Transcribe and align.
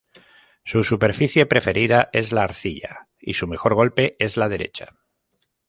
Su 0.63 0.83
superficie 0.83 1.45
preferida 1.45 2.09
es 2.11 2.31
la 2.31 2.41
arcilla, 2.43 3.09
y 3.19 3.35
su 3.35 3.45
mejor 3.45 3.75
golpe 3.75 4.15
es 4.17 4.35
la 4.35 4.49
derecha. 4.49 4.95